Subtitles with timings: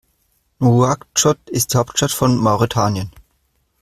[0.59, 3.11] Nouakchott ist die Hauptstadt von Mauretanien.